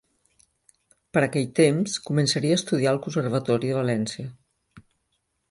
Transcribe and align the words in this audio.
Per 1.17 1.21
aquell 1.25 1.45
temps, 1.59 1.99
començaria 2.07 2.57
a 2.57 2.61
estudiar 2.61 2.95
al 2.95 3.01
Conservatori 3.05 3.71
de 3.75 3.79
València. 3.83 4.29